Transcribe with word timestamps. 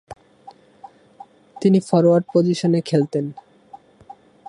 তিনি 1.61 1.79
ফরোয়ার্ড 1.79 2.25
পজিশনে 2.33 2.79
খেলতেন। 2.81 3.25